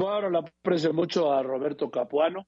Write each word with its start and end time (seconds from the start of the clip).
Bueno, 0.00 0.30
le 0.30 0.38
aprecio 0.38 0.94
mucho 0.94 1.30
a 1.30 1.42
Roberto 1.42 1.90
Capuano. 1.90 2.46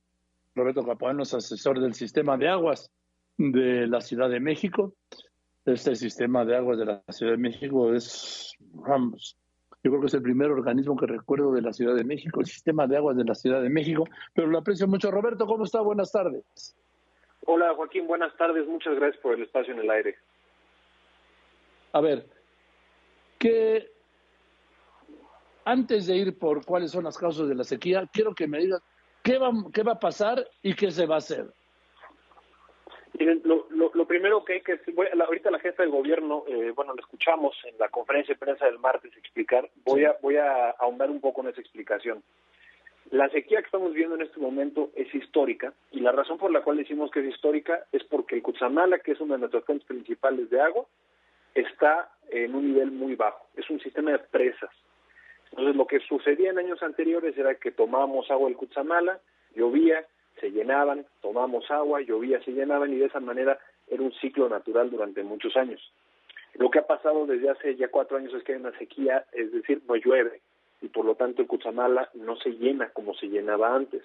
Roberto 0.54 0.86
Capuano 0.86 1.22
es 1.22 1.34
asesor 1.34 1.80
del 1.80 1.92
sistema 1.92 2.38
de 2.38 2.48
aguas 2.48 2.90
de 3.36 3.86
la 3.86 4.00
Ciudad 4.00 4.30
de 4.30 4.40
México. 4.40 4.94
Este 5.66 5.94
sistema 5.94 6.46
de 6.46 6.56
aguas 6.56 6.78
de 6.78 6.86
la 6.86 7.02
Ciudad 7.10 7.32
de 7.32 7.38
México 7.38 7.92
es, 7.92 8.54
vamos, 8.58 9.36
yo 9.84 9.90
creo 9.90 10.00
que 10.00 10.06
es 10.06 10.14
el 10.14 10.22
primer 10.22 10.50
organismo 10.50 10.96
que 10.96 11.04
recuerdo 11.04 11.52
de 11.52 11.60
la 11.60 11.74
Ciudad 11.74 11.94
de 11.94 12.04
México, 12.04 12.40
el 12.40 12.46
sistema 12.46 12.86
de 12.86 12.96
aguas 12.96 13.18
de 13.18 13.24
la 13.24 13.34
Ciudad 13.34 13.60
de 13.60 13.68
México. 13.68 14.04
Pero 14.32 14.46
lo 14.46 14.56
aprecio 14.56 14.88
mucho. 14.88 15.10
Roberto, 15.10 15.44
¿cómo 15.44 15.64
está? 15.64 15.82
Buenas 15.82 16.10
tardes. 16.10 16.74
Hola 17.44 17.74
Joaquín, 17.74 18.06
buenas 18.06 18.34
tardes. 18.38 18.66
Muchas 18.66 18.94
gracias 18.94 19.20
por 19.20 19.34
el 19.34 19.42
espacio 19.42 19.74
en 19.74 19.80
el 19.80 19.90
aire. 19.90 20.16
A 21.92 22.00
ver, 22.00 22.26
que 23.38 23.92
antes 25.64 26.06
de 26.06 26.16
ir 26.16 26.38
por 26.38 26.64
cuáles 26.64 26.90
son 26.90 27.04
las 27.04 27.18
causas 27.18 27.48
de 27.48 27.54
la 27.54 27.64
sequía, 27.64 28.08
quiero 28.12 28.34
que 28.34 28.46
me 28.46 28.58
digas 28.58 28.82
qué 29.22 29.38
va, 29.38 29.50
qué 29.72 29.82
va 29.82 29.92
a 29.92 30.00
pasar 30.00 30.46
y 30.62 30.74
qué 30.74 30.90
se 30.90 31.06
va 31.06 31.16
a 31.16 31.18
hacer. 31.18 31.46
Miren, 33.18 33.42
lo, 33.44 33.66
lo, 33.70 34.06
primero 34.06 34.42
que 34.44 34.54
hay 34.54 34.60
que 34.62 34.80
voy, 34.94 35.06
ahorita 35.06 35.50
la 35.50 35.58
jefa 35.58 35.82
del 35.82 35.92
gobierno, 35.92 36.44
eh, 36.48 36.72
bueno, 36.74 36.94
lo 36.94 37.00
escuchamos 37.00 37.54
en 37.64 37.76
la 37.78 37.88
conferencia 37.90 38.34
de 38.34 38.38
prensa 38.38 38.64
del 38.64 38.78
martes 38.78 39.14
explicar, 39.16 39.68
voy 39.84 40.06
a 40.06 40.16
voy 40.22 40.36
a 40.36 40.70
ahondar 40.70 41.10
un 41.10 41.20
poco 41.20 41.42
en 41.42 41.48
esa 41.48 41.60
explicación. 41.60 42.22
La 43.10 43.28
sequía 43.28 43.58
que 43.58 43.66
estamos 43.66 43.92
viendo 43.92 44.14
en 44.14 44.22
este 44.22 44.40
momento 44.40 44.90
es 44.96 45.14
histórica 45.14 45.74
y 45.90 46.00
la 46.00 46.12
razón 46.12 46.38
por 46.38 46.50
la 46.50 46.62
cual 46.62 46.78
decimos 46.78 47.10
que 47.10 47.20
es 47.20 47.34
histórica 47.34 47.84
es 47.92 48.02
porque 48.04 48.36
el 48.36 48.42
Cutzamala, 48.42 49.00
que 49.00 49.12
es 49.12 49.20
una 49.20 49.34
de 49.34 49.40
nuestras 49.40 49.64
fuentes 49.64 49.86
principales 49.86 50.48
de 50.48 50.60
agua, 50.62 50.86
está 51.54 52.10
en 52.30 52.54
un 52.54 52.68
nivel 52.68 52.90
muy 52.90 53.14
bajo. 53.14 53.46
Es 53.54 53.68
un 53.68 53.80
sistema 53.80 54.12
de 54.12 54.18
presas. 54.20 54.70
Entonces, 55.52 55.76
lo 55.76 55.86
que 55.86 56.00
sucedía 56.00 56.50
en 56.50 56.58
años 56.58 56.82
anteriores 56.82 57.36
era 57.36 57.54
que 57.54 57.70
tomábamos 57.70 58.30
agua 58.30 58.48
del 58.48 58.56
Cutzamala, 58.56 59.20
llovía, 59.54 60.06
se 60.40 60.50
llenaban, 60.50 61.06
tomábamos 61.20 61.70
agua, 61.70 62.00
llovía, 62.00 62.42
se 62.42 62.52
llenaban 62.52 62.92
y 62.92 62.96
de 62.96 63.06
esa 63.06 63.20
manera 63.20 63.58
era 63.88 64.02
un 64.02 64.12
ciclo 64.14 64.48
natural 64.48 64.90
durante 64.90 65.22
muchos 65.22 65.56
años. 65.56 65.80
Lo 66.54 66.70
que 66.70 66.78
ha 66.78 66.86
pasado 66.86 67.26
desde 67.26 67.50
hace 67.50 67.76
ya 67.76 67.88
cuatro 67.88 68.16
años 68.16 68.32
es 68.34 68.42
que 68.44 68.52
hay 68.52 68.60
una 68.60 68.76
sequía, 68.78 69.24
es 69.32 69.52
decir, 69.52 69.82
no 69.86 69.96
llueve 69.96 70.40
y 70.80 70.88
por 70.88 71.04
lo 71.04 71.14
tanto 71.14 71.42
el 71.42 71.48
Cutzamala 71.48 72.10
no 72.14 72.36
se 72.36 72.50
llena 72.50 72.90
como 72.90 73.14
se 73.14 73.28
llenaba 73.28 73.74
antes. 73.74 74.02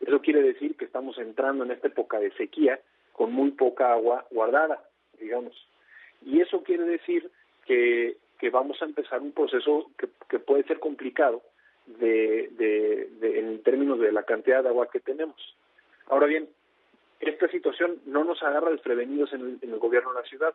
Eso 0.00 0.20
quiere 0.20 0.42
decir 0.42 0.76
que 0.76 0.84
estamos 0.84 1.18
entrando 1.18 1.64
en 1.64 1.72
esta 1.72 1.88
época 1.88 2.18
de 2.18 2.30
sequía 2.32 2.80
con 3.12 3.32
muy 3.32 3.50
poca 3.50 3.92
agua 3.92 4.26
guardada, 4.30 4.82
digamos. 5.18 5.54
Y 6.24 6.40
eso 6.40 6.62
quiere 6.62 6.84
decir 6.84 7.30
que, 7.66 8.16
que 8.40 8.50
vamos 8.50 8.80
a 8.80 8.86
empezar 8.86 9.20
un 9.20 9.32
proceso 9.32 9.90
que, 9.98 10.08
que 10.28 10.38
puede 10.38 10.64
ser 10.64 10.80
complicado 10.80 11.42
de, 11.86 12.48
de, 13.20 13.38
en 13.38 13.62
términos 13.62 14.00
de 14.00 14.12
la 14.12 14.22
cantidad 14.22 14.62
de 14.62 14.70
agua 14.70 14.88
que 14.90 15.00
tenemos. 15.00 15.36
Ahora 16.08 16.26
bien, 16.26 16.48
esta 17.20 17.48
situación 17.48 18.00
no 18.06 18.24
nos 18.24 18.42
agarra 18.42 18.70
desprevenidos 18.70 19.32
en 19.34 19.58
el, 19.60 19.78
gobierno 19.78 20.12
de 20.14 20.22
la 20.22 20.26
ciudad. 20.26 20.54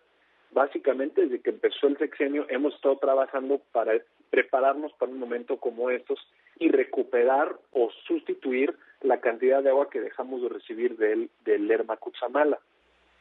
Básicamente, 0.52 1.22
desde 1.22 1.42
que 1.42 1.52
empezó 1.52 1.88
el 1.88 1.98
sexenio, 1.98 2.48
hemos 2.50 2.74
estado 2.74 2.98
trabajando 2.98 3.62
para 3.72 3.94
prepararnos 4.32 4.92
para 4.94 5.12
un 5.12 5.20
momento 5.20 5.58
como 5.58 5.92
estos 5.92 6.20
y 6.58 6.70
recuperar 6.70 7.56
o 7.72 7.92
sustituir 8.08 8.76
la 9.02 9.20
cantidad 9.20 9.62
de 9.62 9.70
agua 9.70 9.90
que 9.90 10.02
dejamos 10.02 10.42
de 10.42 10.50
recibir 10.50 10.98
del, 10.98 11.30
del 11.44 11.68
Lerma. 11.68 12.00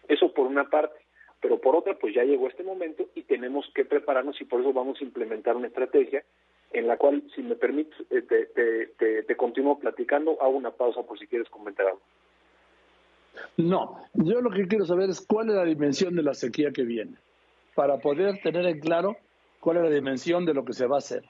Eso 0.08 0.32
por 0.32 0.46
una 0.46 0.70
parte 0.70 1.03
pero 1.44 1.58
por 1.58 1.76
otra, 1.76 1.92
pues 1.92 2.14
ya 2.14 2.24
llegó 2.24 2.48
este 2.48 2.62
momento 2.62 3.10
y 3.14 3.20
tenemos 3.24 3.70
que 3.74 3.84
prepararnos 3.84 4.40
y 4.40 4.46
por 4.46 4.62
eso 4.62 4.72
vamos 4.72 4.98
a 4.98 5.04
implementar 5.04 5.54
una 5.54 5.66
estrategia 5.66 6.24
en 6.72 6.86
la 6.86 6.96
cual, 6.96 7.22
si 7.34 7.42
me 7.42 7.54
permites, 7.54 7.94
eh, 8.08 8.22
te, 8.22 8.46
te, 8.96 9.22
te, 9.24 9.36
continúo 9.36 9.78
platicando, 9.78 10.40
hago 10.40 10.52
una 10.56 10.70
pausa 10.70 11.02
por 11.02 11.18
si 11.18 11.26
quieres 11.26 11.50
comentar 11.50 11.84
algo. 11.84 12.00
No, 13.58 14.00
yo 14.14 14.40
lo 14.40 14.48
que 14.48 14.66
quiero 14.66 14.86
saber 14.86 15.10
es 15.10 15.20
cuál 15.20 15.50
es 15.50 15.56
la 15.56 15.66
dimensión 15.66 16.16
de 16.16 16.22
la 16.22 16.32
sequía 16.32 16.72
que 16.72 16.84
viene, 16.84 17.18
para 17.74 17.98
poder 17.98 18.40
tener 18.42 18.64
en 18.64 18.80
claro 18.80 19.18
cuál 19.60 19.76
es 19.76 19.82
la 19.82 19.90
dimensión 19.90 20.46
de 20.46 20.54
lo 20.54 20.64
que 20.64 20.72
se 20.72 20.86
va 20.86 20.96
a 20.96 21.00
hacer. 21.00 21.24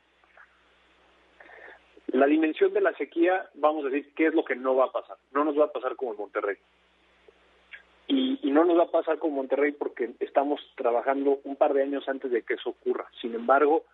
La 2.13 2.27
dimensión 2.27 2.73
de 2.73 2.83
la 2.83 2.95
sequía, 2.95 3.51
vamos 3.55 3.85
a 3.85 3.89
decir, 3.89 4.13
¿qué 4.15 4.29
es 4.29 4.35
lo 4.35 4.45
que 4.45 4.55
no 4.55 4.77
va 4.77 4.85
a 4.85 4.93
pasar? 4.93 5.17
No 5.33 5.45
nos 5.45 5.59
va 5.59 5.65
a 5.65 5.73
pasar 5.73 5.97
como 5.97 6.13
en 6.13 6.19
Monterrey. 6.19 6.57
Y, 8.07 8.39
y, 8.43 8.51
no 8.51 8.65
nos 8.65 8.79
va 8.79 8.85
a 8.85 8.91
pasar 8.91 9.19
con 9.19 9.33
Monterrey 9.33 9.73
porque 9.73 10.11
estamos 10.21 10.61
trabajando 10.77 11.41
un 11.45 11.57
par 11.57 11.73
de 11.73 11.83
años 11.83 12.07
antes 12.09 12.31
de 12.31 12.43
que 12.43 12.55
eso 12.55 12.71
ocurra. 12.71 13.09
Sin 13.21 13.35
embargo, 13.35 13.85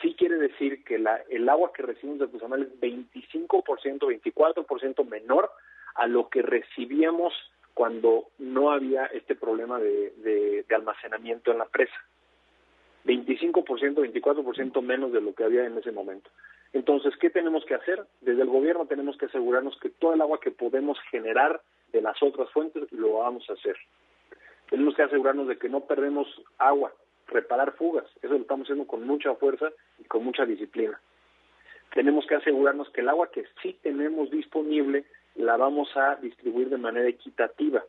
sí 0.00 0.14
quiere 0.14 0.36
decir 0.36 0.84
que 0.84 0.98
la, 0.98 1.20
el 1.28 1.48
agua 1.48 1.72
que 1.72 1.82
recibimos 1.82 2.18
de 2.18 2.28
Cuzamal 2.28 2.62
es 2.62 2.80
25%, 2.80 3.62
24% 3.98 5.04
menor 5.06 5.50
a 5.94 6.06
lo 6.06 6.28
que 6.28 6.42
recibíamos 6.42 7.34
cuando 7.74 8.28
no 8.38 8.70
había 8.70 9.06
este 9.06 9.34
problema 9.34 9.78
de, 9.78 10.12
de, 10.16 10.64
de 10.68 10.74
almacenamiento 10.74 11.52
en 11.52 11.58
la 11.58 11.66
presa. 11.66 11.94
25%, 13.04 13.62
24% 13.62 14.82
menos 14.82 15.12
de 15.12 15.20
lo 15.20 15.34
que 15.34 15.44
había 15.44 15.64
en 15.64 15.78
ese 15.78 15.92
momento. 15.92 16.30
Entonces, 16.72 17.14
¿qué 17.18 17.30
tenemos 17.30 17.64
que 17.64 17.74
hacer? 17.74 18.04
Desde 18.20 18.42
el 18.42 18.48
gobierno 18.48 18.86
tenemos 18.86 19.16
que 19.16 19.26
asegurarnos 19.26 19.78
que 19.80 19.90
todo 19.90 20.14
el 20.14 20.20
agua 20.20 20.40
que 20.40 20.50
podemos 20.50 20.98
generar 21.10 21.62
de 21.92 22.02
las 22.02 22.22
otras 22.22 22.50
fuentes, 22.50 22.90
lo 22.92 23.18
vamos 23.18 23.48
a 23.48 23.54
hacer. 23.54 23.76
Tenemos 24.70 24.94
que 24.94 25.02
asegurarnos 25.02 25.48
de 25.48 25.56
que 25.56 25.68
no 25.68 25.80
perdemos 25.80 26.26
agua, 26.58 26.92
reparar 27.26 27.72
fugas, 27.72 28.04
eso 28.22 28.34
lo 28.34 28.40
estamos 28.40 28.66
haciendo 28.66 28.86
con 28.86 29.06
mucha 29.06 29.34
fuerza 29.34 29.70
y 29.98 30.04
con 30.04 30.24
mucha 30.24 30.44
disciplina. 30.44 31.00
Tenemos 31.94 32.26
que 32.26 32.34
asegurarnos 32.34 32.90
que 32.90 33.00
el 33.00 33.08
agua 33.08 33.30
que 33.30 33.44
sí 33.62 33.78
tenemos 33.82 34.30
disponible 34.30 35.04
la 35.36 35.56
vamos 35.56 35.88
a 35.96 36.16
distribuir 36.16 36.68
de 36.68 36.76
manera 36.76 37.08
equitativa. 37.08 37.82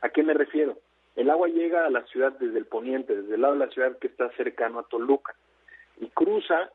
¿A 0.00 0.08
qué 0.08 0.22
me 0.22 0.34
refiero? 0.34 0.78
El 1.16 1.28
agua 1.28 1.48
llega 1.48 1.84
a 1.84 1.90
la 1.90 2.04
ciudad 2.06 2.32
desde 2.38 2.58
el 2.58 2.64
poniente, 2.64 3.14
desde 3.14 3.34
el 3.34 3.42
lado 3.42 3.54
de 3.54 3.66
la 3.66 3.72
ciudad 3.72 3.98
que 3.98 4.06
está 4.06 4.30
cercano 4.30 4.78
a 4.78 4.88
Toluca, 4.88 5.34
y 6.00 6.08
cruza 6.08 6.70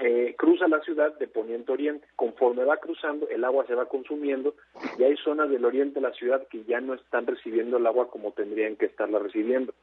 eh, 0.00 0.34
cruza 0.38 0.68
la 0.68 0.80
ciudad 0.82 1.18
de 1.18 1.26
poniente 1.26 1.72
a 1.72 1.74
oriente. 1.74 2.06
Conforme 2.14 2.64
va 2.64 2.76
cruzando, 2.76 3.28
el 3.28 3.44
agua 3.44 3.66
se 3.66 3.74
va 3.74 3.86
consumiendo 3.86 4.54
y 4.96 5.02
hay 5.02 5.16
zonas 5.16 5.50
del 5.50 5.64
oriente 5.64 6.00
de 6.00 6.08
la 6.08 6.14
ciudad 6.14 6.46
que 6.48 6.64
ya 6.64 6.80
no 6.80 6.94
están 6.94 7.26
recibiendo 7.26 7.78
el 7.78 7.86
agua 7.86 8.08
como 8.08 8.32
tendrían 8.32 8.76
que 8.76 8.86
estarla 8.86 9.18
recibiendo. 9.18 9.74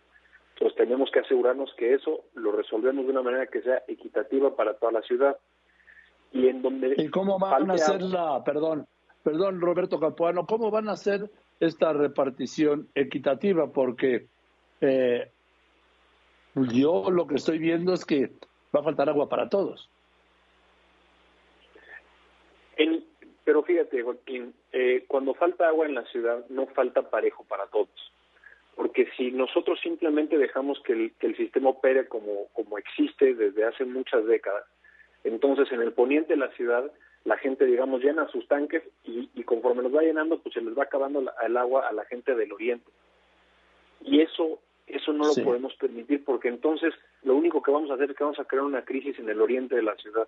Entonces 0.53 0.77
tenemos 0.77 1.11
que 1.11 1.19
asegurarnos 1.19 1.73
que 1.77 1.93
eso 1.93 2.23
lo 2.33 2.53
resolvemos 2.53 3.05
de 3.05 3.11
una 3.11 3.21
manera 3.21 3.47
que 3.47 3.61
sea 3.61 3.83
equitativa 3.87 4.55
para 4.55 4.75
toda 4.75 4.93
la 4.93 5.01
ciudad. 5.01 5.37
Y 6.31 6.47
en 6.47 6.61
donde 6.61 6.95
¿Y 6.97 7.09
cómo 7.09 7.37
van 7.37 7.69
a 7.69 7.73
hacer 7.73 8.01
la, 8.01 8.41
perdón, 8.43 8.87
perdón 9.21 9.59
Roberto 9.59 9.99
Capuano, 9.99 10.45
cómo 10.45 10.71
van 10.71 10.87
a 10.87 10.93
hacer 10.93 11.29
esta 11.59 11.91
repartición 11.91 12.87
equitativa? 12.95 13.67
Porque 13.67 14.27
eh, 14.79 15.29
yo 16.55 17.11
lo 17.11 17.27
que 17.27 17.35
estoy 17.35 17.59
viendo 17.59 17.93
es 17.93 18.05
que 18.05 18.31
va 18.73 18.79
a 18.79 18.83
faltar 18.83 19.09
agua 19.09 19.27
para 19.27 19.49
todos. 19.49 19.89
En, 22.77 23.03
pero 23.43 23.63
fíjate, 23.63 24.01
Joaquín, 24.01 24.53
eh, 24.71 25.05
cuando 25.07 25.33
falta 25.33 25.67
agua 25.67 25.85
en 25.85 25.95
la 25.95 26.03
ciudad, 26.05 26.45
no 26.49 26.67
falta 26.67 27.09
parejo 27.09 27.43
para 27.45 27.67
todos. 27.67 28.11
Porque 28.75 29.07
si 29.15 29.31
nosotros 29.31 29.79
simplemente 29.81 30.37
dejamos 30.37 30.81
que 30.81 30.93
el, 30.93 31.13
que 31.19 31.27
el 31.27 31.37
sistema 31.37 31.69
opere 31.69 32.07
como, 32.07 32.47
como 32.53 32.77
existe 32.77 33.33
desde 33.33 33.63
hace 33.63 33.85
muchas 33.85 34.25
décadas, 34.25 34.65
entonces 35.23 35.71
en 35.71 35.81
el 35.81 35.93
poniente 35.93 36.33
de 36.33 36.39
la 36.39 36.51
ciudad 36.51 36.91
la 37.23 37.37
gente, 37.37 37.65
digamos, 37.65 38.03
llena 38.03 38.27
sus 38.27 38.47
tanques 38.47 38.83
y, 39.03 39.29
y 39.33 39.43
conforme 39.43 39.81
los 39.81 39.95
va 39.95 40.01
llenando, 40.01 40.39
pues 40.39 40.53
se 40.53 40.61
les 40.61 40.77
va 40.77 40.83
acabando 40.83 41.21
la, 41.21 41.33
el 41.43 41.57
agua 41.57 41.87
a 41.87 41.93
la 41.93 42.05
gente 42.05 42.35
del 42.35 42.51
oriente. 42.51 42.91
Y 44.01 44.21
eso 44.21 44.59
eso 44.87 45.13
no 45.13 45.25
lo 45.25 45.33
sí. 45.33 45.41
podemos 45.41 45.73
permitir 45.75 46.23
porque 46.23 46.47
entonces 46.47 46.93
lo 47.23 47.35
único 47.35 47.61
que 47.61 47.71
vamos 47.71 47.89
a 47.89 47.95
hacer 47.95 48.11
es 48.11 48.17
que 48.17 48.23
vamos 48.23 48.39
a 48.39 48.45
crear 48.45 48.63
una 48.63 48.85
crisis 48.85 49.17
en 49.17 49.29
el 49.29 49.41
oriente 49.41 49.75
de 49.75 49.81
la 49.81 49.95
ciudad 49.95 50.27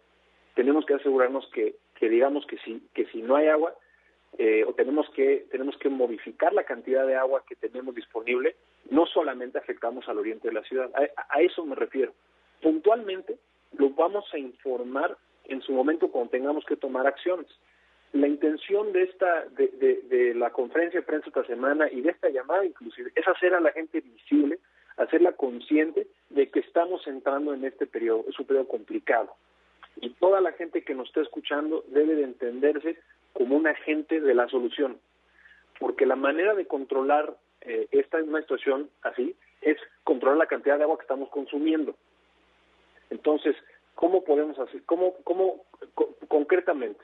tenemos 0.57 0.87
que 0.87 0.95
asegurarnos 0.95 1.47
que, 1.53 1.75
digamos 2.01 2.43
que 2.47 2.57
si, 2.57 2.81
que 2.95 3.05
si 3.11 3.21
no 3.21 3.35
hay 3.35 3.47
agua, 3.47 3.75
eh, 4.39 4.65
o 4.67 4.73
tenemos 4.73 5.07
que, 5.11 5.45
tenemos 5.51 5.77
que 5.77 5.87
modificar 5.87 6.51
la 6.51 6.63
cantidad 6.63 7.05
de 7.05 7.15
agua 7.15 7.43
que 7.47 7.55
tenemos 7.55 7.93
disponible, 7.93 8.55
no 8.89 9.05
solamente 9.05 9.59
afectamos 9.59 10.09
al 10.09 10.17
oriente 10.17 10.47
de 10.47 10.55
la 10.55 10.63
ciudad, 10.63 10.89
a, 10.95 11.37
a 11.37 11.41
eso 11.41 11.63
me 11.63 11.75
refiero. 11.75 12.11
Puntualmente 12.59 13.37
lo 13.77 13.91
vamos 13.91 14.25
a 14.33 14.39
informar 14.39 15.15
en 15.45 15.61
su 15.61 15.73
momento 15.73 16.09
cuando 16.09 16.31
tengamos 16.31 16.65
que 16.65 16.75
tomar 16.75 17.05
acciones. 17.05 17.47
La 18.13 18.27
intención 18.27 18.91
de 18.93 19.03
esta, 19.03 19.45
de, 19.49 19.67
de, 19.67 20.01
de, 20.09 20.33
la 20.33 20.49
conferencia 20.49 21.01
de 21.01 21.05
prensa 21.05 21.27
esta 21.27 21.45
semana 21.45 21.87
y 21.91 22.01
de 22.01 22.09
esta 22.09 22.29
llamada 22.29 22.65
inclusive 22.65 23.11
es 23.13 23.27
hacer 23.27 23.53
a 23.53 23.59
la 23.59 23.71
gente 23.73 24.01
visible, 24.01 24.57
hacerla 24.95 25.33
consciente 25.33 26.07
de 26.31 26.49
que 26.49 26.61
estamos 26.61 27.05
entrando 27.05 27.53
en 27.53 27.63
este 27.63 27.85
periodo, 27.85 28.25
es 28.27 28.39
un 28.39 28.47
periodo 28.47 28.67
complicado 28.67 29.35
y 30.01 30.11
toda 30.11 30.41
la 30.41 30.51
gente 30.53 30.83
que 30.83 30.93
nos 30.93 31.07
está 31.07 31.21
escuchando 31.21 31.83
debe 31.87 32.15
de 32.15 32.23
entenderse 32.23 32.97
como 33.33 33.55
un 33.55 33.67
agente 33.67 34.19
de 34.19 34.33
la 34.33 34.47
solución, 34.47 34.97
porque 35.79 36.05
la 36.05 36.15
manera 36.15 36.53
de 36.55 36.65
controlar 36.65 37.35
eh, 37.61 37.87
esta 37.91 38.17
una 38.17 38.41
situación 38.41 38.89
así 39.01 39.35
es 39.61 39.77
controlar 40.03 40.37
la 40.37 40.47
cantidad 40.47 40.77
de 40.77 40.83
agua 40.83 40.97
que 40.97 41.03
estamos 41.03 41.29
consumiendo. 41.29 41.95
Entonces, 43.09 43.55
¿cómo 43.95 44.23
podemos 44.23 44.57
hacer? 44.59 44.83
¿Cómo, 44.85 45.15
cómo 45.23 45.65
co 45.93 46.15
concretamente? 46.27 47.03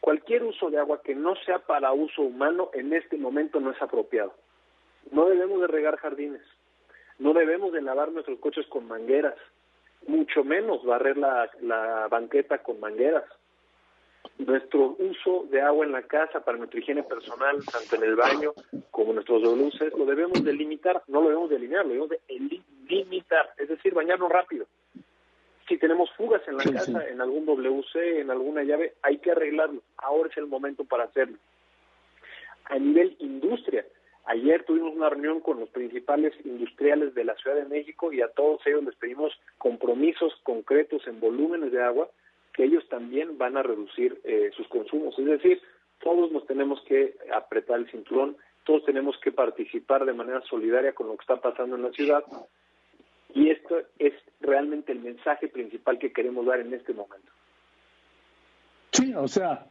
Cualquier 0.00 0.44
uso 0.44 0.70
de 0.70 0.78
agua 0.78 1.02
que 1.02 1.14
no 1.14 1.36
sea 1.44 1.58
para 1.60 1.92
uso 1.92 2.22
humano 2.22 2.70
en 2.72 2.92
este 2.92 3.16
momento 3.16 3.60
no 3.60 3.72
es 3.72 3.82
apropiado. 3.82 4.34
No 5.10 5.28
debemos 5.28 5.60
de 5.60 5.66
regar 5.66 5.96
jardines, 5.96 6.42
no 7.18 7.32
debemos 7.32 7.72
de 7.72 7.82
lavar 7.82 8.12
nuestros 8.12 8.38
coches 8.38 8.66
con 8.66 8.86
mangueras, 8.86 9.36
mucho 10.06 10.44
menos 10.44 10.84
barrer 10.84 11.16
la, 11.16 11.50
la 11.60 12.08
banqueta 12.08 12.58
con 12.58 12.80
mangueras. 12.80 13.24
Nuestro 14.38 14.96
uso 14.98 15.46
de 15.50 15.60
agua 15.60 15.84
en 15.84 15.92
la 15.92 16.02
casa 16.02 16.44
para 16.44 16.58
nuestra 16.58 16.78
higiene 16.78 17.02
personal, 17.02 17.58
tanto 17.64 17.96
en 17.96 18.04
el 18.04 18.14
baño 18.14 18.52
como 18.90 19.10
en 19.10 19.16
nuestros 19.16 19.42
luces, 19.42 19.92
lo 19.96 20.06
debemos 20.06 20.44
de 20.44 20.52
limitar, 20.52 21.02
no 21.08 21.20
lo 21.20 21.28
debemos 21.28 21.50
de 21.50 21.56
eliminar, 21.56 21.84
lo 21.84 21.92
debemos 21.92 22.10
de 22.10 22.62
limitar, 22.88 23.50
es 23.56 23.68
decir, 23.68 23.94
bañarnos 23.94 24.30
rápido. 24.30 24.66
Si 25.68 25.76
tenemos 25.76 26.10
fugas 26.12 26.40
en 26.48 26.56
la 26.56 26.64
casa, 26.64 27.06
en 27.08 27.20
algún 27.20 27.44
WC, 27.44 28.20
en 28.20 28.30
alguna 28.30 28.62
llave, 28.62 28.94
hay 29.02 29.18
que 29.18 29.32
arreglarlo. 29.32 29.82
Ahora 29.98 30.30
es 30.30 30.36
el 30.38 30.46
momento 30.46 30.84
para 30.84 31.04
hacerlo. 31.04 31.36
A 32.64 32.78
nivel 32.78 33.16
industria, 33.18 33.84
ayer 34.48 34.64
tuvimos 34.64 34.94
una 34.94 35.10
reunión 35.10 35.40
con 35.40 35.60
los 35.60 35.68
principales 35.70 36.32
industriales 36.44 37.14
de 37.14 37.24
la 37.24 37.34
Ciudad 37.36 37.56
de 37.56 37.66
México 37.66 38.12
y 38.12 38.20
a 38.20 38.28
todos 38.28 38.60
ellos 38.66 38.84
les 38.84 38.94
pedimos 38.96 39.32
compromisos 39.58 40.32
concretos 40.42 41.06
en 41.06 41.20
volúmenes 41.20 41.72
de 41.72 41.82
agua 41.82 42.08
que 42.54 42.64
ellos 42.64 42.84
también 42.88 43.38
van 43.38 43.56
a 43.56 43.62
reducir 43.62 44.20
eh, 44.24 44.50
sus 44.56 44.66
consumos. 44.68 45.18
Es 45.18 45.26
decir, 45.26 45.60
todos 46.02 46.32
nos 46.32 46.46
tenemos 46.46 46.80
que 46.86 47.14
apretar 47.32 47.78
el 47.78 47.90
cinturón, 47.90 48.36
todos 48.64 48.84
tenemos 48.84 49.16
que 49.18 49.32
participar 49.32 50.04
de 50.04 50.12
manera 50.12 50.40
solidaria 50.42 50.92
con 50.92 51.08
lo 51.08 51.16
que 51.16 51.22
está 51.22 51.36
pasando 51.36 51.76
en 51.76 51.82
la 51.82 51.92
ciudad 51.92 52.24
y 53.34 53.50
esto 53.50 53.76
es 53.98 54.14
realmente 54.40 54.92
el 54.92 55.00
mensaje 55.00 55.48
principal 55.48 55.98
que 55.98 56.12
queremos 56.12 56.46
dar 56.46 56.60
en 56.60 56.72
este 56.72 56.94
momento. 56.94 57.30
Sí, 58.92 59.14
o 59.14 59.28
sea, 59.28 59.66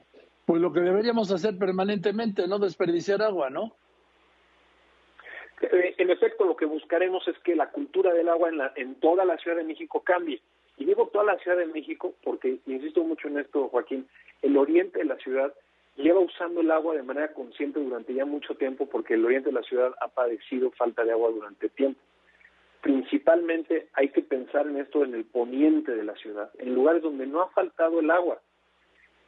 pues 0.45 0.61
lo 0.61 0.71
que 0.71 0.81
deberíamos 0.81 1.31
hacer 1.31 1.57
permanentemente, 1.57 2.47
no 2.47 2.59
desperdiciar 2.59 3.21
agua, 3.21 3.49
¿no? 3.49 3.73
Eh, 5.61 5.95
en 5.97 6.09
efecto, 6.09 6.45
lo 6.45 6.55
que 6.55 6.65
buscaremos 6.65 7.27
es 7.27 7.37
que 7.39 7.55
la 7.55 7.71
cultura 7.71 8.13
del 8.13 8.29
agua 8.29 8.49
en, 8.49 8.57
la, 8.57 8.73
en 8.75 8.95
toda 8.95 9.25
la 9.25 9.37
Ciudad 9.37 9.57
de 9.57 9.63
México 9.63 10.01
cambie. 10.01 10.41
Y 10.77 10.85
digo 10.85 11.07
toda 11.07 11.23
la 11.23 11.37
Ciudad 11.39 11.57
de 11.57 11.65
México 11.65 12.13
porque, 12.23 12.59
insisto 12.65 13.03
mucho 13.03 13.27
en 13.27 13.39
esto, 13.39 13.67
Joaquín, 13.69 14.07
el 14.41 14.57
oriente 14.57 14.99
de 14.99 15.05
la 15.05 15.17
ciudad 15.17 15.53
lleva 15.95 16.19
usando 16.19 16.61
el 16.61 16.69
agua 16.69 16.95
de 16.95 17.01
manera 17.01 17.33
consciente 17.33 17.79
durante 17.79 18.13
ya 18.13 18.25
mucho 18.25 18.53
tiempo 18.55 18.85
porque 18.85 19.15
el 19.15 19.25
oriente 19.25 19.49
de 19.49 19.59
la 19.59 19.63
ciudad 19.63 19.93
ha 19.99 20.07
padecido 20.09 20.69
falta 20.71 21.03
de 21.03 21.11
agua 21.11 21.31
durante 21.31 21.69
tiempo 21.69 21.99
principalmente 22.81 23.89
hay 23.93 24.09
que 24.09 24.21
pensar 24.21 24.67
en 24.67 24.77
esto 24.77 25.03
en 25.03 25.13
el 25.13 25.25
poniente 25.25 25.93
de 25.93 26.05
la 26.05 26.15
ciudad, 26.15 26.49
en 26.57 26.73
lugares 26.73 27.01
donde 27.01 27.27
no 27.27 27.41
ha 27.41 27.49
faltado 27.49 27.99
el 27.99 28.09
agua 28.09 28.39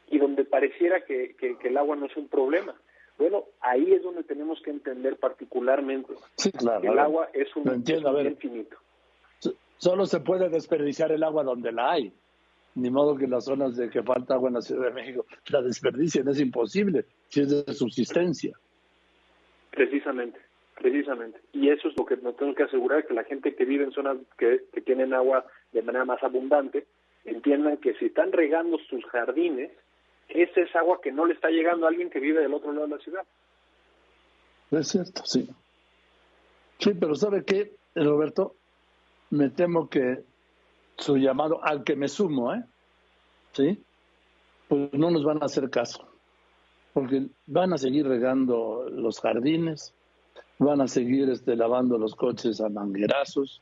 y 0.09 0.17
donde 0.17 0.45
pareciera 0.45 1.01
que, 1.01 1.35
el 1.61 1.77
agua 1.77 1.97
no 1.97 2.05
es 2.05 2.15
un 2.15 2.29
problema. 2.29 2.73
Bueno, 3.19 3.43
ahí 3.59 3.93
es 3.93 4.01
donde 4.01 4.23
tenemos 4.23 4.61
que 4.61 4.71
entender 4.71 5.17
particularmente 5.17 6.13
que 6.41 6.87
el 6.87 6.99
agua 6.99 7.29
es 7.33 7.53
un 7.53 7.67
entiendo, 7.67 8.19
infinito. 8.21 8.77
Solo 9.77 10.05
se 10.05 10.21
puede 10.21 10.47
desperdiciar 10.49 11.11
el 11.11 11.23
agua 11.23 11.43
donde 11.43 11.73
la 11.73 11.91
hay. 11.91 12.13
Ni 12.75 12.89
modo 12.89 13.17
que 13.17 13.27
las 13.27 13.43
zonas 13.43 13.75
de 13.75 13.89
que 13.89 14.03
falta 14.03 14.35
agua 14.35 14.47
en 14.47 14.55
la 14.55 14.61
Ciudad 14.61 14.85
de 14.85 14.93
México 14.93 15.25
la 15.49 15.61
desperdicien, 15.61 16.29
es 16.29 16.39
imposible, 16.39 17.05
si 17.27 17.41
es 17.41 17.65
de 17.65 17.73
subsistencia. 17.73 18.57
Precisamente. 19.71 20.39
Precisamente. 20.75 21.41
Y 21.51 21.69
eso 21.69 21.89
es 21.89 21.97
lo 21.97 22.05
que 22.05 22.15
nos 22.15 22.37
tenemos 22.37 22.55
que 22.55 22.63
asegurar, 22.63 23.05
que 23.05 23.13
la 23.13 23.25
gente 23.25 23.53
que 23.53 23.65
vive 23.65 23.83
en 23.83 23.91
zonas 23.91 24.17
que, 24.37 24.63
tienen 24.85 25.13
agua 25.13 25.45
de 25.73 25.81
manera 25.81 26.05
más 26.05 26.23
abundante, 26.23 26.85
entiendan 27.25 27.77
que 27.77 27.95
si 27.95 28.05
están 28.05 28.31
regando 28.31 28.77
sus 28.89 29.03
jardines, 29.07 29.71
esa 30.29 30.61
es 30.61 30.75
agua 30.75 30.99
que 31.01 31.11
no 31.11 31.25
le 31.25 31.33
está 31.33 31.49
llegando 31.49 31.85
a 31.85 31.89
alguien 31.89 32.09
que 32.09 32.19
vive 32.19 32.41
del 32.41 32.53
otro 32.53 32.71
lado 32.71 32.87
de 32.87 32.95
la 32.95 33.01
ciudad. 33.01 33.25
Es 34.71 34.87
cierto, 34.87 35.23
sí. 35.25 35.49
Sí, 36.77 36.93
pero 36.93 37.15
¿sabe 37.15 37.43
qué, 37.43 37.75
Roberto? 37.95 38.55
Me 39.31 39.49
temo 39.49 39.89
que 39.89 40.23
su 40.97 41.17
llamado, 41.17 41.63
al 41.63 41.83
que 41.83 41.95
me 41.95 42.07
sumo, 42.07 42.53
¿eh? 42.53 42.63
¿Sí? 43.53 43.83
Pues 44.67 44.93
no 44.93 45.09
nos 45.09 45.23
van 45.23 45.41
a 45.41 45.45
hacer 45.45 45.69
caso. 45.69 46.07
Porque 46.93 47.27
van 47.47 47.73
a 47.73 47.77
seguir 47.77 48.07
regando 48.07 48.87
los 48.89 49.19
jardines, 49.19 49.93
van 50.59 50.81
a 50.81 50.87
seguir 50.87 51.29
este, 51.29 51.55
lavando 51.55 51.97
los 51.97 52.15
coches 52.15 52.61
a 52.61 52.69
manguerazos. 52.69 53.61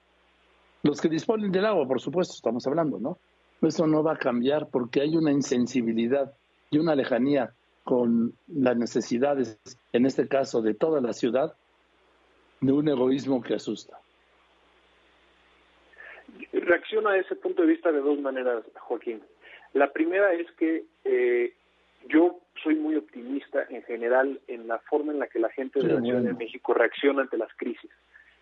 Los 0.84 1.00
que 1.00 1.10
disponen 1.10 1.52
del 1.52 1.66
agua, 1.66 1.88
por 1.88 2.02
supuesto, 2.02 2.34
estamos 2.34 2.66
hablando, 2.68 3.00
¿no? 3.00 3.18
Eso 3.62 3.88
no 3.88 4.04
va 4.04 4.14
a 4.14 4.18
cambiar 4.18 4.68
porque 4.70 5.02
hay 5.02 5.16
una 5.16 5.32
insensibilidad 5.32 6.34
y 6.70 6.80
una 6.80 6.96
lejanía 6.96 7.54
con 7.84 8.34
las 8.48 8.76
necesidades, 8.76 9.60
en 9.94 10.06
este 10.06 10.28
caso 10.28 10.62
de 10.62 10.74
toda 10.74 11.00
la 11.00 11.14
ciudad, 11.14 11.56
de 12.60 12.74
un 12.74 12.90
egoísmo 12.90 13.42
que 13.42 13.56
asusta. 13.56 13.98
Reacciono 16.52 17.10
a 17.10 17.18
ese 17.18 17.36
punto 17.36 17.62
de 17.62 17.70
vista 17.70 17.92
de 17.92 18.02
dos 18.02 18.20
maneras, 18.20 18.64
Joaquín. 18.80 19.22
La 19.74 19.92
primera 19.92 20.34
es 20.34 20.52
que 20.54 20.84
eh, 21.06 21.54
yo 22.10 22.40
soy 22.64 22.76
muy 22.76 22.96
optimista 22.96 23.66
en 23.70 23.84
general 23.84 24.40
en 24.48 24.68
la 24.68 24.80
forma 24.80 25.14
en 25.14 25.20
la 25.20 25.28
que 25.28 25.40
la 25.40 25.50
gente 25.50 25.80
de 25.80 25.94
la 25.94 26.02
Ciudad 26.02 26.22
de 26.22 26.34
México 26.34 26.74
reacciona 26.74 27.22
ante 27.22 27.38
las 27.38 27.54
crisis. 27.56 27.92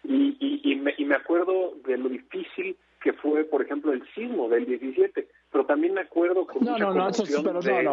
Y, 0.03 0.37
y, 0.63 0.75
me, 0.75 0.93
y 0.97 1.05
me 1.05 1.15
acuerdo 1.15 1.73
de 1.85 1.97
lo 1.97 2.09
difícil 2.09 2.77
que 3.05 3.13
fue, 3.13 3.43
por 3.45 3.61
ejemplo, 3.61 3.93
el 3.93 4.03
sismo 4.15 4.49
del 4.49 4.65
17, 4.65 5.27
pero 5.51 5.63
también 5.67 5.93
me 5.93 6.01
acuerdo 6.01 6.47
con 6.47 6.63
mucha 6.63 6.79
no, 6.79 6.91
no, 6.91 7.11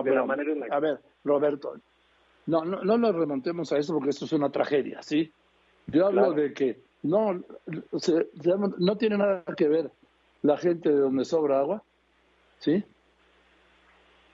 de, 0.02 0.14
la 0.14 0.24
manera 0.24 0.52
en 0.52 0.60
la 0.60 0.66
que... 0.68 0.74
A 0.74 0.80
ver, 0.80 1.00
Roberto, 1.22 1.74
no, 2.46 2.64
no, 2.64 2.82
no 2.82 2.96
nos 2.96 3.14
remontemos 3.14 3.70
a 3.74 3.78
eso 3.78 3.92
porque 3.92 4.08
esto 4.08 4.24
es 4.24 4.32
una 4.32 4.50
tragedia, 4.50 5.02
¿sí? 5.02 5.30
Yo 5.86 6.06
hablo 6.06 6.32
de 6.32 6.54
que 6.54 6.80
no, 7.02 7.44
no 8.78 8.96
tiene 8.96 9.18
nada 9.18 9.44
que 9.54 9.68
ver 9.68 9.90
la 10.40 10.56
gente 10.56 10.88
de 10.88 10.98
donde 10.98 11.26
sobra 11.26 11.60
agua, 11.60 11.82
¿sí? 12.58 12.82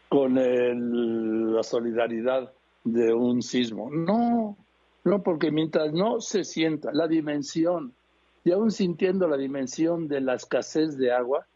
con 0.09 0.39
el, 0.39 1.55
la 1.55 1.65
solidaridad 1.65 2.53
de 2.85 3.13
un 3.13 3.43
sismo. 3.43 3.91
No, 3.91 4.57
no, 5.03 5.23
porque 5.25 5.51
mientras 5.51 5.93
no 5.93 6.21
se 6.21 6.45
sienta 6.45 6.91
la 6.93 7.09
dimensión, 7.09 7.95
y 8.49 8.53
aún 8.53 8.71
sintiendo 8.71 9.29
la 9.29 9.37
dimensión 9.37 10.09
de 10.09 10.23
la 10.23 10.35
escasez 10.35 10.97
de 10.97 11.13
agua, 11.13 11.47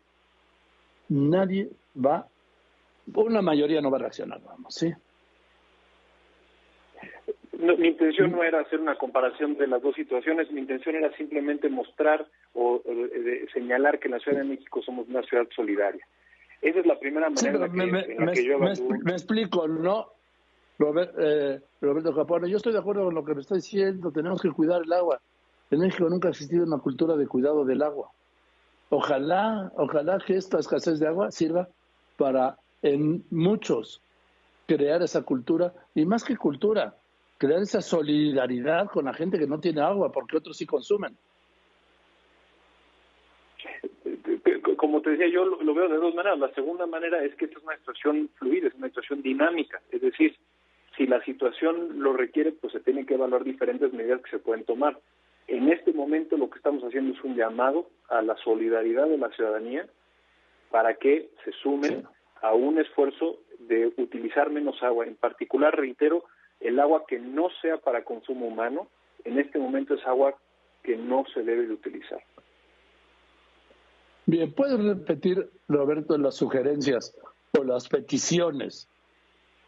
nadie 1.08 1.70
va, 1.96 2.26
una 3.14 3.40
mayoría 3.40 3.80
no 3.80 3.90
va 3.90 3.96
a 3.96 4.00
reaccionar, 4.00 4.42
vamos, 4.44 4.74
¿sí? 4.74 4.92
mi 7.52 7.88
intención 7.88 8.32
no 8.32 8.42
era 8.42 8.60
hacer 8.60 8.78
una 8.78 8.96
comparación 8.96 9.56
de 9.56 9.68
las 9.68 9.80
dos 9.80 9.94
situaciones, 9.94 10.50
mi 10.50 10.60
intención 10.60 10.96
era 10.96 11.16
simplemente 11.16 11.70
mostrar 11.70 12.26
o 12.52 12.82
señalar 13.54 13.98
que 13.98 14.08
en 14.08 14.12
la 14.12 14.18
Ciudad 14.18 14.38
de 14.38 14.44
México 14.44 14.82
somos 14.82 15.08
una 15.08 15.22
ciudad 15.22 15.46
solidaria. 15.56 16.04
Esa 16.60 16.80
es 16.80 16.86
la 16.86 16.98
primera 16.98 17.30
manera 17.30 17.54
en, 17.54 18.26
la 18.26 18.32
que, 18.32 18.44
yo 18.44 18.58
me, 18.58 18.74
me, 19.02 19.12
explico, 19.12 19.66
¿no? 19.66 20.08
Robert, 20.78 21.14
eh, 21.18 21.60
Roberto 21.80 22.14
Capone, 22.14 22.50
yo 22.50 22.58
estoy 22.58 22.72
de 22.72 22.80
acuerdo 22.80 23.04
con 23.04 23.14
lo 23.14 23.24
que 23.24 23.34
me 23.34 23.40
está 23.40 23.54
diciendo, 23.54 24.12
tenemos 24.12 24.42
que 24.42 24.50
cuidar 24.50 24.82
el 24.84 24.92
agua. 24.92 25.20
En 25.72 25.80
México 25.80 26.06
nunca 26.10 26.28
ha 26.28 26.32
existido 26.32 26.66
una 26.66 26.76
cultura 26.76 27.16
de 27.16 27.26
cuidado 27.26 27.64
del 27.64 27.80
agua. 27.80 28.10
Ojalá, 28.90 29.72
ojalá 29.76 30.18
que 30.18 30.36
esta 30.36 30.58
escasez 30.58 31.00
de 31.00 31.08
agua 31.08 31.30
sirva 31.30 31.66
para 32.18 32.58
en 32.82 33.24
muchos 33.30 34.02
crear 34.66 35.00
esa 35.02 35.22
cultura 35.22 35.72
y 35.94 36.04
más 36.04 36.24
que 36.24 36.36
cultura, 36.36 36.94
crear 37.38 37.62
esa 37.62 37.80
solidaridad 37.80 38.90
con 38.90 39.06
la 39.06 39.14
gente 39.14 39.38
que 39.38 39.46
no 39.46 39.60
tiene 39.60 39.80
agua 39.80 40.12
porque 40.12 40.36
otros 40.36 40.58
sí 40.58 40.66
consumen. 40.66 41.16
como 44.76 45.00
te 45.00 45.10
decía, 45.10 45.28
yo 45.28 45.46
lo, 45.46 45.74
veo 45.74 45.88
de 45.88 45.96
dos 45.96 46.14
maneras. 46.14 46.38
La 46.38 46.52
segunda 46.52 46.84
manera 46.84 47.24
es 47.24 47.34
que 47.36 47.46
esta 47.46 47.58
es 47.58 47.64
una 47.64 47.78
situación 47.78 48.28
fluida, 48.34 48.68
es 48.68 48.74
una 48.74 48.88
situación 48.88 49.22
dinámica. 49.22 49.80
Es 49.90 50.02
decir, 50.02 50.36
si 50.98 51.06
la 51.06 51.24
situación 51.24 52.02
lo 52.02 52.12
requiere, 52.12 52.52
pues 52.52 52.74
se 52.74 52.80
tienen 52.80 53.06
que 53.06 53.14
evaluar 53.14 53.42
diferentes 53.42 53.90
medidas 53.94 54.20
que 54.20 54.32
se 54.32 54.38
pueden 54.38 54.66
tomar. 54.66 54.98
En 55.48 55.70
este 55.70 55.92
momento 55.92 56.36
lo 56.36 56.48
que 56.48 56.58
estamos 56.58 56.82
haciendo 56.84 57.12
es 57.12 57.24
un 57.24 57.36
llamado 57.36 57.88
a 58.08 58.22
la 58.22 58.36
solidaridad 58.36 59.08
de 59.08 59.18
la 59.18 59.30
ciudadanía 59.30 59.86
para 60.70 60.94
que 60.94 61.30
se 61.44 61.52
sumen 61.62 62.04
a 62.40 62.54
un 62.54 62.78
esfuerzo 62.78 63.38
de 63.58 63.92
utilizar 63.98 64.50
menos 64.50 64.82
agua. 64.82 65.06
En 65.06 65.16
particular, 65.16 65.76
reitero, 65.76 66.24
el 66.60 66.80
agua 66.80 67.04
que 67.06 67.18
no 67.18 67.48
sea 67.60 67.78
para 67.78 68.04
consumo 68.04 68.46
humano, 68.46 68.88
en 69.24 69.38
este 69.38 69.58
momento 69.58 69.94
es 69.94 70.06
agua 70.06 70.34
que 70.82 70.96
no 70.96 71.24
se 71.32 71.42
debe 71.42 71.66
de 71.66 71.74
utilizar. 71.74 72.22
Bien, 74.26 74.52
¿puedes 74.52 74.82
repetir, 74.82 75.50
Roberto, 75.68 76.16
las 76.16 76.36
sugerencias 76.36 77.16
o 77.58 77.64
las 77.64 77.88
peticiones 77.88 78.88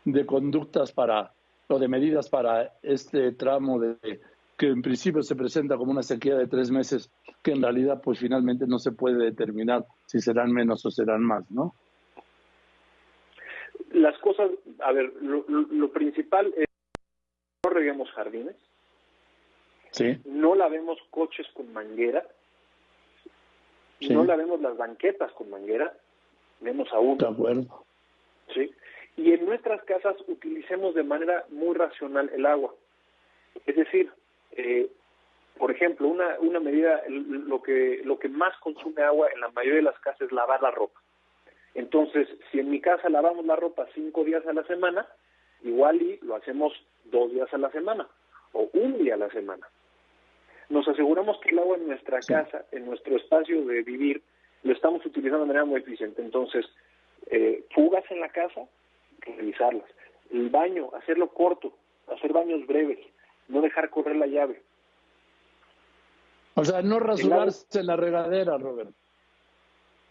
de 0.04 0.24
conductas 0.26 0.92
para 0.92 1.32
o 1.68 1.78
de 1.78 1.88
medidas 1.88 2.28
para 2.28 2.74
este 2.82 3.32
tramo 3.32 3.78
de 3.78 4.20
que 4.56 4.66
en 4.68 4.82
principio 4.82 5.22
se 5.22 5.34
presenta 5.34 5.76
como 5.76 5.92
una 5.92 6.02
sequía 6.02 6.36
de 6.36 6.46
tres 6.46 6.70
meses, 6.70 7.10
que 7.42 7.52
en 7.52 7.62
realidad 7.62 8.00
pues 8.02 8.18
finalmente 8.18 8.66
no 8.66 8.78
se 8.78 8.92
puede 8.92 9.16
determinar 9.24 9.84
si 10.06 10.20
serán 10.20 10.52
menos 10.52 10.84
o 10.86 10.90
serán 10.90 11.22
más, 11.22 11.50
¿no? 11.50 11.74
Las 13.92 14.18
cosas, 14.18 14.50
a 14.80 14.92
ver, 14.92 15.12
lo, 15.20 15.92
principal 15.92 16.52
es 16.56 16.66
no 17.64 17.70
reguemos 17.70 18.10
jardines, 18.12 18.56
sí. 19.92 20.18
no 20.24 20.54
lavemos 20.54 20.98
coches 21.10 21.46
con 21.54 21.72
manguera, 21.72 22.26
no 24.10 24.24
lavemos 24.24 24.60
las 24.60 24.76
banquetas 24.76 25.32
con 25.32 25.50
manguera, 25.50 25.92
vemos 26.60 26.88
aún. 26.92 27.18
De 27.18 27.28
acuerdo. 27.28 27.84
Sí. 28.52 28.70
Y 29.16 29.32
en 29.32 29.46
nuestras 29.46 29.82
casas 29.84 30.16
utilicemos 30.26 30.94
de 30.94 31.04
manera 31.04 31.44
muy 31.50 31.74
racional 31.74 32.30
el 32.34 32.46
agua. 32.46 32.74
Es 33.66 33.76
decir, 33.76 34.10
eh, 34.56 34.88
por 35.58 35.70
ejemplo, 35.70 36.08
una, 36.08 36.38
una 36.40 36.60
medida, 36.60 37.02
lo 37.08 37.62
que, 37.62 38.00
lo 38.04 38.18
que 38.18 38.28
más 38.28 38.56
consume 38.58 39.02
agua 39.02 39.28
en 39.32 39.40
la 39.40 39.48
mayoría 39.50 39.76
de 39.76 39.82
las 39.82 39.98
casas 40.00 40.22
es 40.22 40.32
lavar 40.32 40.60
la 40.62 40.70
ropa. 40.70 41.00
Entonces, 41.74 42.28
si 42.50 42.60
en 42.60 42.70
mi 42.70 42.80
casa 42.80 43.08
lavamos 43.08 43.44
la 43.44 43.56
ropa 43.56 43.86
cinco 43.94 44.24
días 44.24 44.46
a 44.46 44.52
la 44.52 44.64
semana, 44.64 45.06
igual 45.62 46.00
y 46.02 46.18
lo 46.22 46.36
hacemos 46.36 46.72
dos 47.04 47.32
días 47.32 47.52
a 47.52 47.58
la 47.58 47.70
semana 47.70 48.08
o 48.52 48.68
un 48.72 48.98
día 48.98 49.14
a 49.14 49.18
la 49.18 49.30
semana. 49.30 49.66
Nos 50.68 50.88
aseguramos 50.88 51.38
que 51.40 51.50
el 51.50 51.58
agua 51.58 51.76
en 51.76 51.88
nuestra 51.88 52.20
casa, 52.20 52.64
en 52.72 52.86
nuestro 52.86 53.16
espacio 53.16 53.64
de 53.64 53.82
vivir, 53.82 54.22
lo 54.62 54.72
estamos 54.72 55.04
utilizando 55.04 55.40
de 55.40 55.46
manera 55.46 55.64
muy 55.64 55.80
eficiente. 55.80 56.22
Entonces, 56.22 56.64
eh, 57.26 57.64
fugas 57.74 58.04
en 58.10 58.20
la 58.20 58.28
casa, 58.30 58.62
revisarlas. 59.20 59.88
El 60.30 60.48
baño, 60.48 60.90
hacerlo 60.94 61.28
corto, 61.28 61.72
hacer 62.08 62.32
baños 62.32 62.66
breves, 62.66 62.98
no 63.48 63.60
dejar 63.60 63.90
correr 63.90 64.16
la 64.16 64.26
llave. 64.26 64.62
O 66.54 66.64
sea, 66.64 66.82
no 66.82 67.00
rasurarse 67.00 67.80
en 67.80 67.86
la 67.86 67.96
regadera, 67.96 68.56
Robert. 68.58 68.90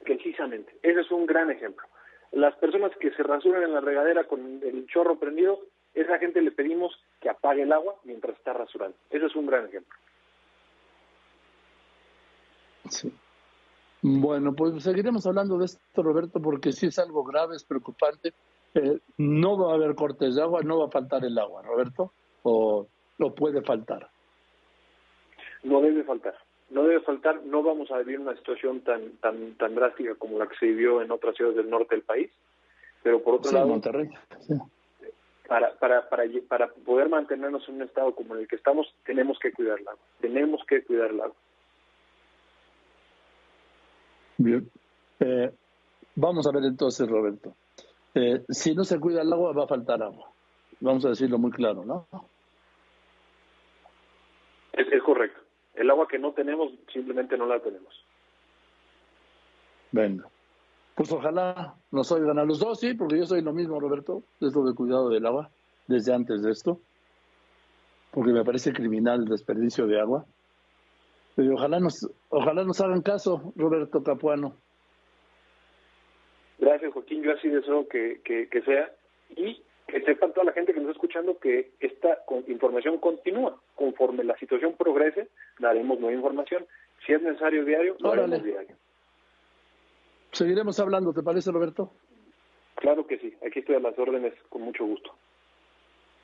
Precisamente, 0.03 0.75
ese 0.81 1.01
es 1.01 1.11
un 1.11 1.25
gran 1.25 1.49
ejemplo. 1.49 1.87
Las 2.31 2.55
personas 2.55 2.91
que 2.99 3.11
se 3.11 3.23
rasuran 3.23 3.63
en 3.63 3.73
la 3.73 3.79
regadera 3.79 4.25
con 4.25 4.61
el 4.63 4.85
chorro 4.87 5.17
prendido, 5.17 5.59
esa 5.93 6.17
gente 6.17 6.41
le 6.41 6.51
pedimos 6.51 6.91
que 7.21 7.29
apague 7.29 7.61
el 7.61 7.71
agua 7.71 7.95
mientras 8.03 8.35
está 8.37 8.53
rasurando. 8.53 8.97
Ese 9.09 9.27
es 9.27 9.35
un 9.35 9.45
gran 9.45 9.67
ejemplo. 9.67 9.97
Sí. 12.89 13.13
Bueno, 14.01 14.53
pues 14.53 14.83
seguiremos 14.83 15.25
hablando 15.25 15.57
de 15.57 15.65
esto, 15.65 16.03
Roberto, 16.03 16.41
porque 16.41 16.73
sí 16.73 16.87
es 16.87 16.99
algo 16.99 17.23
grave, 17.23 17.55
es 17.55 17.63
preocupante. 17.63 18.33
Eh, 18.73 18.99
no 19.17 19.57
va 19.57 19.71
a 19.71 19.75
haber 19.75 19.95
cortes 19.95 20.35
de 20.35 20.41
agua, 20.41 20.61
no 20.61 20.79
va 20.79 20.87
a 20.87 20.91
faltar 20.91 21.23
el 21.23 21.37
agua, 21.37 21.61
Roberto, 21.61 22.11
o, 22.41 22.87
lo 23.17 23.33
puede 23.33 23.61
faltar. 23.61 24.09
No 25.63 25.81
debe 25.81 26.03
faltar, 26.03 26.35
no 26.69 26.83
debe 26.83 27.01
faltar. 27.01 27.43
No 27.45 27.63
vamos 27.63 27.89
a 27.91 27.99
vivir 27.99 28.19
una 28.19 28.35
situación 28.35 28.81
tan 28.81 29.11
tan 29.17 29.53
tan 29.55 29.75
drástica 29.75 30.15
como 30.15 30.37
la 30.39 30.47
que 30.47 30.55
se 30.57 30.65
vivió 30.67 31.01
en 31.01 31.11
otras 31.11 31.35
ciudades 31.35 31.57
del 31.57 31.69
norte 31.69 31.95
del 31.95 32.03
país, 32.03 32.31
pero 33.01 33.21
por 33.21 33.35
otro 33.35 33.51
lado, 33.51 33.67
Monterrey. 33.67 34.09
Para, 35.47 35.73
para, 35.75 36.09
para, 36.09 36.23
para 36.47 36.67
poder 36.69 37.09
mantenernos 37.09 37.67
en 37.67 37.75
un 37.75 37.81
estado 37.83 38.15
como 38.15 38.33
en 38.33 38.41
el 38.41 38.47
que 38.47 38.55
estamos, 38.55 38.87
tenemos 39.05 39.37
que 39.39 39.51
cuidar 39.51 39.79
el 39.79 39.87
agua. 39.87 40.01
Tenemos 40.21 40.61
que 40.65 40.83
cuidar 40.83 41.11
el 41.11 41.21
agua. 41.21 41.35
Bien. 44.37 44.69
Eh, 45.19 45.51
vamos 46.15 46.47
a 46.47 46.51
ver 46.51 46.63
entonces, 46.63 47.07
Roberto. 47.07 47.55
Eh, 48.15 48.43
si 48.49 48.73
no 48.73 48.83
se 48.83 48.99
cuida 48.99 49.21
el 49.21 49.33
agua, 49.33 49.53
va 49.53 49.65
a 49.65 49.67
faltar 49.67 50.01
agua. 50.01 50.31
Vamos 50.79 51.05
a 51.05 51.09
decirlo 51.09 51.37
muy 51.37 51.51
claro, 51.51 51.83
¿no? 51.85 52.07
Es, 54.73 54.87
es 54.91 55.03
correcto. 55.03 55.39
El 55.75 55.89
agua 55.89 56.07
que 56.07 56.19
no 56.19 56.33
tenemos, 56.33 56.71
simplemente 56.91 57.37
no 57.37 57.45
la 57.45 57.59
tenemos. 57.59 58.05
Venga. 59.91 60.27
Pues 60.95 61.11
ojalá 61.11 61.73
nos 61.91 62.11
oigan 62.11 62.37
a 62.37 62.45
los 62.45 62.59
dos, 62.59 62.79
sí, 62.79 62.93
porque 62.93 63.17
yo 63.17 63.25
soy 63.25 63.41
lo 63.41 63.53
mismo, 63.53 63.79
Roberto, 63.79 64.23
es 64.41 64.53
lo 64.53 64.63
de 64.63 64.75
cuidado 64.75 65.09
del 65.09 65.25
agua, 65.25 65.49
desde 65.87 66.13
antes 66.13 66.43
de 66.43 66.51
esto, 66.51 66.79
porque 68.11 68.31
me 68.31 68.43
parece 68.43 68.73
criminal 68.73 69.21
el 69.21 69.29
desperdicio 69.29 69.87
de 69.87 69.99
agua. 69.99 70.25
Pero 71.35 71.55
ojalá 71.55 71.79
nos, 71.79 72.07
ojalá 72.29 72.63
nos 72.63 72.79
hagan 72.79 73.01
caso, 73.01 73.53
Roberto 73.55 74.03
Capuano. 74.03 74.55
Gracias, 76.59 76.93
Joaquín. 76.93 77.23
Yo 77.23 77.33
así 77.33 77.49
deseo 77.49 77.87
que, 77.87 78.21
que, 78.23 78.61
sea. 78.61 78.91
Y 79.35 79.61
que 79.93 80.01
sepan 80.01 80.33
toda 80.33 80.45
la 80.45 80.53
gente 80.53 80.73
que 80.73 80.79
nos 80.79 80.89
está 80.89 80.97
escuchando 80.97 81.37
que 81.37 81.73
esta 81.79 82.23
información 82.47 82.97
continúa. 82.97 83.61
Conforme 83.75 84.23
la 84.23 84.35
situación 84.39 84.73
progrese, 84.75 85.29
daremos 85.59 85.99
nueva 85.99 86.15
información. 86.15 86.65
Si 87.05 87.13
es 87.13 87.21
necesario 87.21 87.63
diario, 87.63 87.95
lo 87.99 88.11
haremos 88.11 88.43
diario. 88.43 88.75
Seguiremos 90.31 90.79
hablando, 90.79 91.13
¿te 91.13 91.21
parece, 91.21 91.51
Roberto? 91.51 91.91
Claro 92.75 93.05
que 93.05 93.19
sí. 93.19 93.35
Aquí 93.45 93.59
estoy 93.59 93.75
a 93.75 93.79
las 93.81 93.97
órdenes 93.99 94.33
con 94.49 94.63
mucho 94.63 94.83
gusto. 94.83 95.13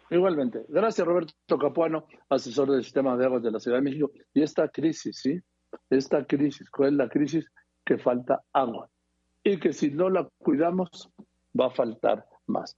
Igualmente. 0.10 0.66
Gracias, 0.68 1.06
Roberto 1.06 1.60
Capuano, 1.60 2.08
asesor 2.28 2.72
del 2.72 2.84
sistema 2.84 3.16
de 3.18 3.26
aguas 3.26 3.44
de 3.44 3.52
la 3.52 3.60
Ciudad 3.60 3.78
de 3.78 3.84
México. 3.84 4.10
Y 4.34 4.42
esta 4.42 4.68
crisis, 4.70 5.20
¿sí? 5.22 5.40
Esta 5.92 6.26
crisis, 6.26 6.72
¿cuál 6.72 6.90
es 6.90 6.96
la 6.96 7.08
crisis? 7.08 7.48
Que 7.86 8.00
falta 8.00 8.42
agua. 8.52 8.90
Y 9.44 9.60
que 9.60 9.74
si 9.74 9.92
no 9.92 10.10
la 10.10 10.28
cuidamos, 10.40 11.12
va 11.58 11.68
a 11.68 11.70
faltar 11.70 12.26
más. 12.48 12.76